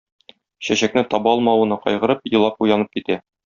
[0.67, 3.21] Чәчәкне таба алмавына кайгырып, елап уянып китә.